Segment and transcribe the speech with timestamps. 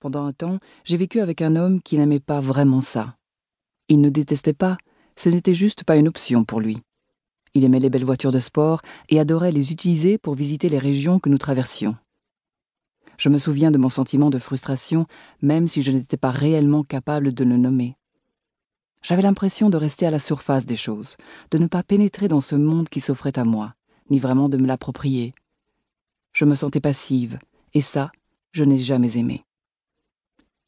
[0.00, 3.16] Pendant un temps, j'ai vécu avec un homme qui n'aimait pas vraiment ça.
[3.88, 4.76] Il ne détestait pas,
[5.16, 6.78] ce n'était juste pas une option pour lui.
[7.54, 11.18] Il aimait les belles voitures de sport et adorait les utiliser pour visiter les régions
[11.18, 11.96] que nous traversions.
[13.16, 15.06] Je me souviens de mon sentiment de frustration,
[15.40, 17.96] même si je n'étais pas réellement capable de le nommer.
[19.00, 21.16] J'avais l'impression de rester à la surface des choses,
[21.50, 23.74] de ne pas pénétrer dans ce monde qui s'offrait à moi,
[24.10, 25.34] ni vraiment de me l'approprier.
[26.34, 27.38] Je me sentais passive,
[27.72, 28.12] et ça,
[28.52, 29.45] je n'ai jamais aimé.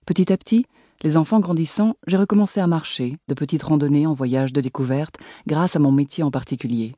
[0.09, 0.65] Petit à petit,
[1.03, 5.77] les enfants grandissant, j'ai recommencé à marcher, de petites randonnées en voyage de découverte, grâce
[5.77, 6.95] à mon métier en particulier.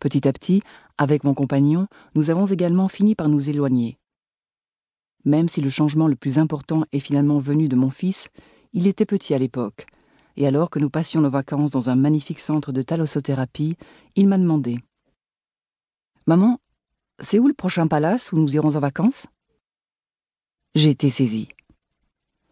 [0.00, 0.60] Petit à petit,
[0.98, 3.96] avec mon compagnon, nous avons également fini par nous éloigner.
[5.24, 8.26] Même si le changement le plus important est finalement venu de mon fils,
[8.72, 9.86] il était petit à l'époque,
[10.36, 13.76] et alors que nous passions nos vacances dans un magnifique centre de thalassothérapie,
[14.16, 14.80] il m'a demandé
[16.26, 16.58] Maman,
[17.20, 19.28] c'est où le prochain palace où nous irons en vacances?
[20.74, 21.50] J'ai été saisie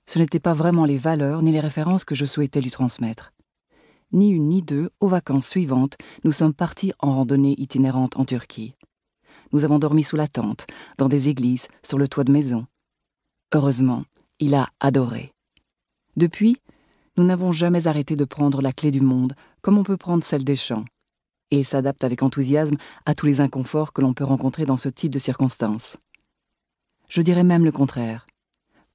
[0.07, 3.33] ce n'étaient pas vraiment les valeurs ni les références que je souhaitais lui transmettre.
[4.13, 8.75] Ni une ni deux, aux vacances suivantes, nous sommes partis en randonnée itinérante en Turquie.
[9.53, 10.67] Nous avons dormi sous la tente,
[10.99, 12.67] dans des églises, sur le toit de maison.
[13.53, 14.05] Heureusement,
[14.39, 15.33] il a adoré.
[16.17, 16.59] Depuis,
[17.17, 20.45] nous n'avons jamais arrêté de prendre la clé du monde, comme on peut prendre celle
[20.45, 20.85] des champs.
[21.51, 24.89] Et il s'adapte avec enthousiasme à tous les inconforts que l'on peut rencontrer dans ce
[24.89, 25.97] type de circonstances.
[27.09, 28.27] Je dirais même le contraire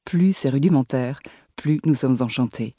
[0.10, 1.22] plus c'est rudimentaire,
[1.56, 2.76] plus nous sommes enchantés.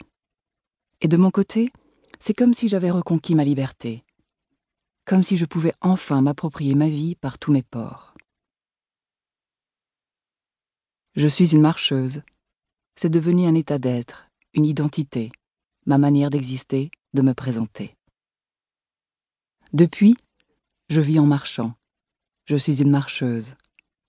[0.99, 1.71] Et de mon côté,
[2.19, 4.03] c'est comme si j'avais reconquis ma liberté,
[5.05, 8.15] comme si je pouvais enfin m'approprier ma vie par tous mes pores.
[11.15, 12.21] Je suis une marcheuse.
[12.97, 15.31] C'est devenu un état d'être, une identité,
[15.85, 17.95] ma manière d'exister, de me présenter.
[19.71, 20.17] Depuis,
[20.89, 21.75] je vis en marchant.
[22.43, 23.55] Je suis une marcheuse.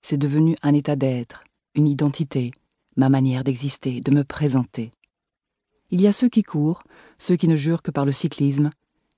[0.01, 2.51] C'est devenu un état d'être, une identité,
[2.95, 4.91] ma manière d'exister, de me présenter.
[5.91, 6.83] Il y a ceux qui courent,
[7.17, 8.71] ceux qui ne jurent que par le cyclisme,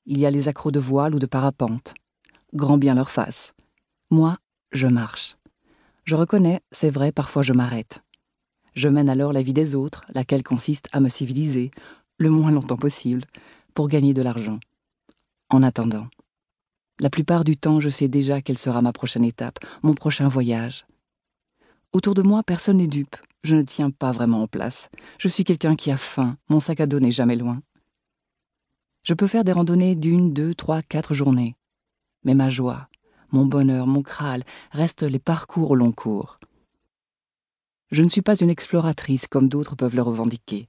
[0.06, 1.94] il y a les accros de voile ou de parapente.
[2.53, 3.53] Grand bien leur face.
[4.12, 4.38] Moi,
[4.72, 5.36] je marche.
[6.03, 8.03] Je reconnais, c'est vrai, parfois je m'arrête.
[8.75, 11.72] Je mène alors la vie des autres, laquelle consiste à me civiliser,
[12.18, 13.25] le moins longtemps possible,
[13.74, 14.59] pour gagner de l'argent.
[15.50, 16.07] En attendant.
[17.00, 20.86] La plupart du temps, je sais déjà quelle sera ma prochaine étape, mon prochain voyage.
[21.92, 23.18] Autour de moi, personne n'est dupe.
[23.45, 24.89] Je ne tiens pas vraiment en place.
[25.19, 26.35] Je suis quelqu'un qui a faim.
[26.50, 27.61] Mon sac à dos n'est jamais loin.
[29.03, 31.56] Je peux faire des randonnées d'une, deux, trois, quatre journées.
[32.23, 32.89] Mais ma joie,
[33.31, 36.39] mon bonheur, mon Graal restent les parcours au long cours.
[37.91, 40.67] Je ne suis pas une exploratrice comme d'autres peuvent le revendiquer.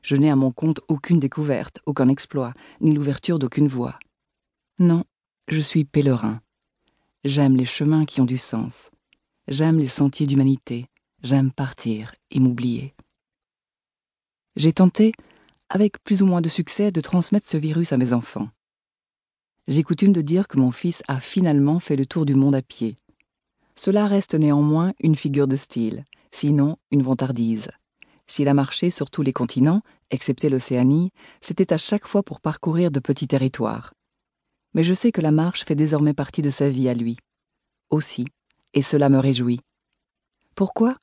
[0.00, 3.98] Je n'ai à mon compte aucune découverte, aucun exploit, ni l'ouverture d'aucune voie.
[4.78, 5.04] Non,
[5.48, 6.40] je suis pèlerin.
[7.24, 8.90] J'aime les chemins qui ont du sens.
[9.48, 10.86] J'aime les sentiers d'humanité.
[11.28, 12.94] J'aime partir et m'oublier.
[14.54, 15.10] J'ai tenté,
[15.68, 18.48] avec plus ou moins de succès, de transmettre ce virus à mes enfants.
[19.66, 22.62] J'ai coutume de dire que mon fils a finalement fait le tour du monde à
[22.62, 22.96] pied.
[23.74, 27.72] Cela reste néanmoins une figure de style, sinon une vantardise.
[28.28, 29.82] S'il a marché sur tous les continents,
[30.12, 31.10] excepté l'Océanie,
[31.40, 33.94] c'était à chaque fois pour parcourir de petits territoires.
[34.74, 37.16] Mais je sais que la marche fait désormais partie de sa vie à lui.
[37.90, 38.26] Aussi,
[38.74, 39.58] et cela me réjouit.
[40.54, 40.98] Pourquoi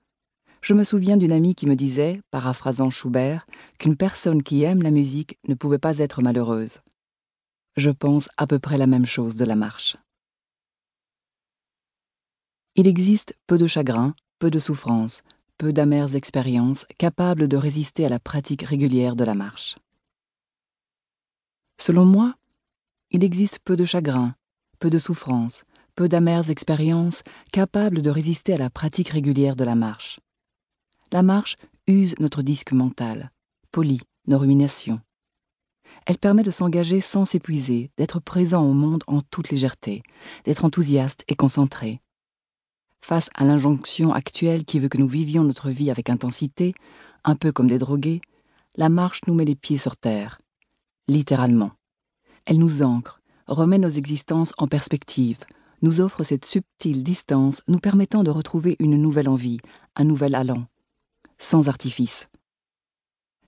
[0.64, 3.46] je me souviens d'une amie qui me disait, paraphrasant Schubert,
[3.80, 6.80] qu'une personne qui aime la musique ne pouvait pas être malheureuse.
[7.76, 9.98] Je pense à peu près la même chose de la marche.
[12.76, 15.22] Il existe peu de chagrin, peu de souffrance,
[15.58, 19.78] peu d'amères expériences capables de résister à la pratique régulière de la marche.
[21.78, 22.36] Selon moi,
[23.12, 24.34] il existe peu de chagrin,
[24.80, 29.76] peu de souffrance, peu d'amères expériences capables de résister à la pratique régulière de la
[29.76, 30.22] marche
[31.14, 33.32] la marche use notre disque mental,
[33.72, 35.00] polie nos ruminations.
[36.08, 40.02] Elle permet de s'engager sans s'épuiser, d'être présent au monde en toute légèreté,
[40.44, 42.02] d'être enthousiaste et concentré.
[43.00, 46.74] Face à l'injonction actuelle qui veut que nous vivions notre vie avec intensité,
[47.24, 48.22] un peu comme des drogués,
[48.76, 50.42] la marche nous met les pieds sur terre,
[51.08, 51.74] littéralement.
[52.46, 55.38] Elle nous ancre, remet nos existences en perspective,
[55.84, 59.60] nous offre cette subtile distance nous permettant de retrouver une nouvelle envie,
[59.96, 60.66] un nouvel allant,
[61.44, 62.28] sans artifice.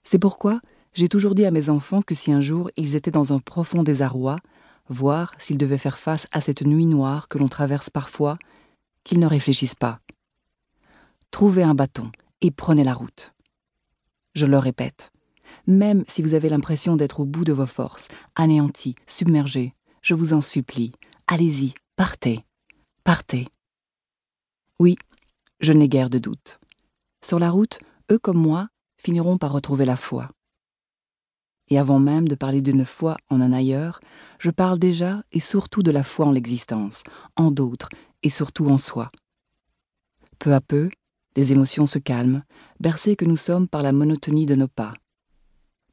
[0.03, 0.61] C'est pourquoi
[0.93, 3.83] j'ai toujours dit à mes enfants que si un jour ils étaient dans un profond
[3.83, 4.37] désarroi,
[4.87, 8.37] voire s'ils devaient faire face à cette nuit noire que l'on traverse parfois,
[9.03, 9.99] qu'ils ne réfléchissent pas.
[11.31, 12.11] Trouvez un bâton
[12.41, 13.33] et prenez la route.
[14.35, 15.11] Je le répète,
[15.67, 20.33] même si vous avez l'impression d'être au bout de vos forces, anéantis, submergés, je vous
[20.33, 20.91] en supplie,
[21.27, 22.45] allez-y, partez,
[23.03, 23.47] partez.
[24.79, 24.97] Oui,
[25.61, 26.59] je n'ai guère de doute.
[27.25, 27.79] Sur la route,
[28.11, 28.67] eux comme moi
[28.97, 30.29] finiront par retrouver la foi.
[31.69, 33.99] Et avant même de parler d'une foi en un ailleurs,
[34.37, 37.01] je parle déjà et surtout de la foi en l'existence,
[37.35, 37.89] en d'autres
[38.21, 39.11] et surtout en soi.
[40.37, 40.91] Peu à peu,
[41.35, 42.43] les émotions se calment,
[42.79, 44.93] bercées que nous sommes par la monotonie de nos pas.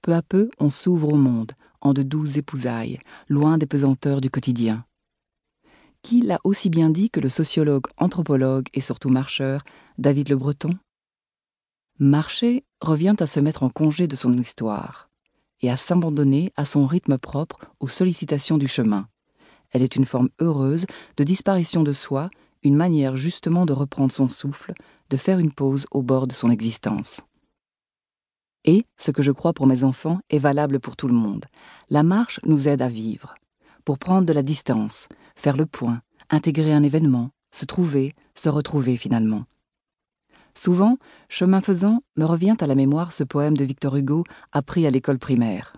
[0.03, 3.01] Peu à peu, on s'ouvre au monde, en de douces épousailles,
[3.31, 4.85] loin des pesanteurs du quotidien.
[6.03, 9.65] Qui l'a aussi bien dit que le sociologue, anthropologue et surtout marcheur
[9.97, 10.77] David Le Breton?
[12.05, 15.09] Marcher revient à se mettre en congé de son histoire
[15.61, 19.07] et à s'abandonner à son rythme propre aux sollicitations du chemin.
[19.71, 22.29] Elle est une forme heureuse de disparition de soi,
[22.65, 24.75] une manière justement de reprendre son souffle,
[25.11, 27.21] de faire une pause au bord de son existence.
[28.65, 31.45] Et, ce que je crois pour mes enfants est valable pour tout le monde.
[31.89, 33.37] La marche nous aide à vivre,
[33.85, 35.07] pour prendre de la distance,
[35.37, 39.45] faire le point, intégrer un événement, se trouver, se retrouver finalement.
[40.55, 44.91] Souvent, chemin faisant, me revient à la mémoire ce poème de Victor Hugo appris à
[44.91, 45.77] l'école primaire.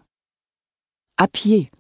[1.17, 1.71] À pied,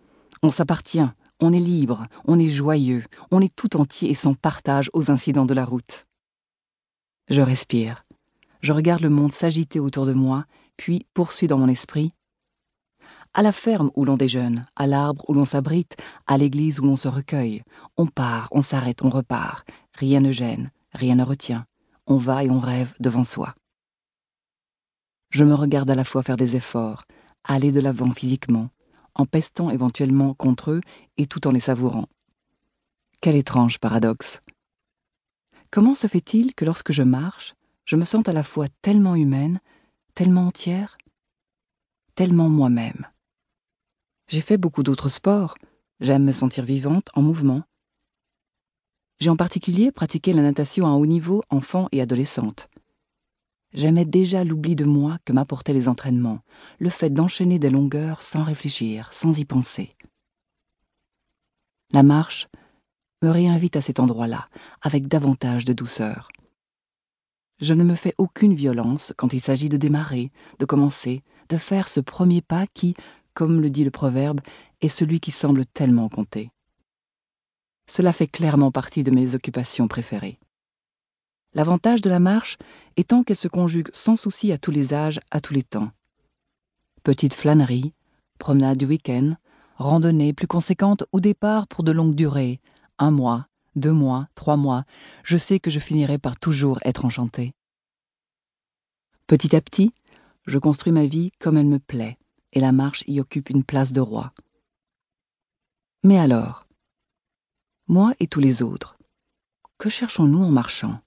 [0.42, 1.08] on s'appartient,
[1.40, 5.46] on est libre, on est joyeux, on est tout entier et sans partage aux incidents
[5.46, 6.06] de la route.
[7.28, 8.04] Je respire,
[8.60, 10.44] je regarde le monde s'agiter autour de moi,
[10.76, 12.12] puis poursuis dans mon esprit.
[13.32, 15.96] À la ferme où l'on déjeune, à l'arbre où l'on s'abrite,
[16.28, 17.64] à l'église où l'on se recueille,
[17.96, 21.66] on part, on s'arrête, on repart, rien ne gêne, rien ne retient
[22.06, 23.54] on va et on rêve devant soi.
[25.30, 27.04] Je me regarde à la fois faire des efforts,
[27.42, 28.70] aller de l'avant physiquement,
[29.14, 30.80] en pestant éventuellement contre eux
[31.16, 32.08] et tout en les savourant.
[33.20, 34.40] Quel étrange paradoxe.
[35.70, 37.54] Comment se fait-il que lorsque je marche,
[37.84, 39.60] je me sente à la fois tellement humaine,
[40.14, 40.98] tellement entière,
[42.14, 43.08] tellement moi-même?
[44.28, 45.56] J'ai fait beaucoup d'autres sports,
[46.00, 47.64] j'aime me sentir vivante, en mouvement,
[49.20, 52.68] j'ai en particulier pratiqué la natation à haut niveau enfant et adolescente.
[53.72, 56.40] J'aimais déjà l'oubli de moi que m'apportaient les entraînements,
[56.78, 59.96] le fait d'enchaîner des longueurs sans réfléchir, sans y penser.
[61.92, 62.48] La marche
[63.22, 64.48] me réinvite à cet endroit-là,
[64.80, 66.28] avec davantage de douceur.
[67.60, 71.88] Je ne me fais aucune violence quand il s'agit de démarrer, de commencer, de faire
[71.88, 72.94] ce premier pas qui,
[73.32, 74.40] comme le dit le proverbe,
[74.80, 76.50] est celui qui semble tellement compter.
[77.86, 80.38] Cela fait clairement partie de mes occupations préférées.
[81.54, 82.58] L'avantage de la marche
[82.96, 85.90] étant qu'elle se conjugue sans souci à tous les âges, à tous les temps.
[87.02, 87.92] Petite flânerie,
[88.38, 89.36] promenade du week-end,
[89.76, 92.60] randonnée plus conséquente ou départ pour de longues durées,
[92.98, 94.84] un mois, deux mois, trois mois,
[95.22, 97.52] je sais que je finirai par toujours être enchantée.
[99.26, 99.92] Petit à petit,
[100.46, 102.18] je construis ma vie comme elle me plaît,
[102.52, 104.32] et la marche y occupe une place de roi.
[106.02, 106.63] Mais alors,
[107.86, 108.96] moi et tous les autres.
[109.78, 111.00] Que cherchons-nous en marchant?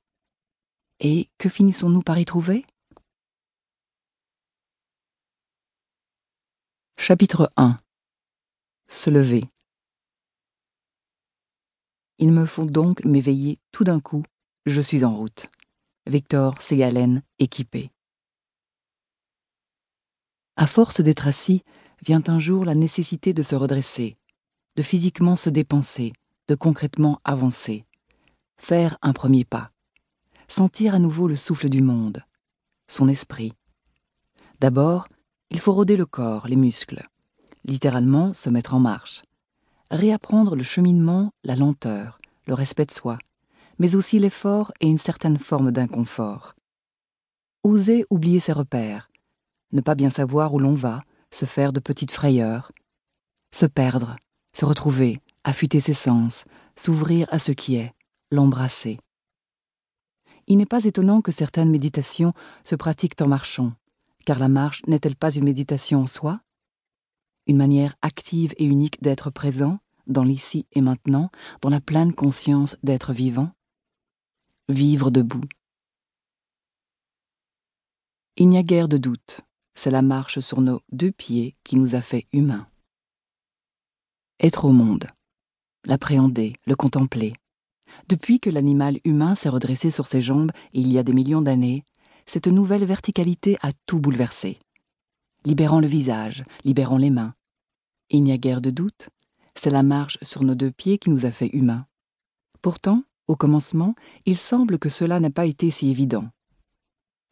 [0.99, 2.65] Et que finissons-nous par y trouver?
[6.97, 7.79] Chapitre 1
[8.87, 9.43] Se lever.
[12.19, 14.23] Il me faut donc m'éveiller tout d'un coup,
[14.65, 15.47] je suis en route.
[16.07, 17.91] Victor Ségalen, équipé.
[20.55, 21.63] À force d'être assis,
[22.01, 24.17] vient un jour la nécessité de se redresser,
[24.75, 26.13] de physiquement se dépenser,
[26.47, 27.85] de concrètement avancer,
[28.57, 29.71] faire un premier pas,
[30.47, 32.23] sentir à nouveau le souffle du monde,
[32.87, 33.53] son esprit.
[34.59, 35.07] D'abord,
[35.49, 37.07] il faut rôder le corps, les muscles,
[37.65, 39.23] littéralement se mettre en marche,
[39.91, 43.17] réapprendre le cheminement, la lenteur, le respect de soi,
[43.79, 46.55] mais aussi l'effort et une certaine forme d'inconfort.
[47.63, 49.09] Oser oublier ses repères,
[49.73, 52.71] ne pas bien savoir où l'on va, se faire de petites frayeurs,
[53.53, 54.15] se perdre,
[54.53, 56.43] se retrouver, affûter ses sens,
[56.75, 57.93] s'ouvrir à ce qui est,
[58.31, 58.99] l'embrasser.
[60.45, 62.33] Il n'est pas étonnant que certaines méditations
[62.65, 63.71] se pratiquent en marchant,
[64.25, 66.41] car la marche n'est-elle pas une méditation en soi?
[67.47, 72.75] Une manière active et unique d'être présent, dans l'ici et maintenant, dans la pleine conscience
[72.83, 73.51] d'être vivant?
[74.67, 75.47] Vivre debout.
[78.35, 79.41] Il n'y a guère de doute,
[79.75, 82.67] c'est la marche sur nos deux pieds qui nous a fait humains.
[84.41, 85.07] Être au monde
[85.87, 87.33] l'appréhender, le contempler.
[88.09, 91.83] Depuis que l'animal humain s'est redressé sur ses jambes il y a des millions d'années,
[92.25, 94.59] cette nouvelle verticalité a tout bouleversé.
[95.45, 97.33] Libérant le visage, libérant les mains.
[98.09, 99.09] Il n'y a guère de doute,
[99.55, 101.85] c'est la marche sur nos deux pieds qui nous a fait humains.
[102.61, 106.29] Pourtant, au commencement, il semble que cela n'a pas été si évident.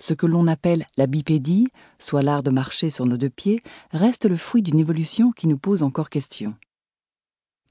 [0.01, 1.67] Ce que l'on appelle la bipédie,
[1.99, 5.57] soit l'art de marcher sur nos deux pieds, reste le fruit d'une évolution qui nous
[5.57, 6.55] pose encore question.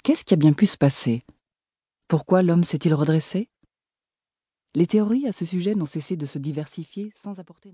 [0.04, 1.24] Qu'est-ce qui a bien pu se passer?
[2.08, 3.48] Pourquoi l'homme s'est-il redressé?
[4.74, 7.72] Les théories à ce sujet n'ont cessé de se diversifier sans apporter une